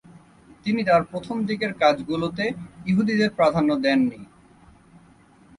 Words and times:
তিনি 0.65 0.81
তার 0.83 1.01
প্রথম 1.03 1.37
দিকের 1.45 1.71
কাজগুলোতে 1.81 2.45
ইহুদিদের 2.85 3.29
প্রাধান্য 3.37 3.69
দেননি। 3.83 4.19